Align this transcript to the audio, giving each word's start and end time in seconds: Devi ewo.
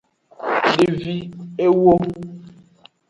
Devi 0.75 1.17
ewo. 1.65 1.93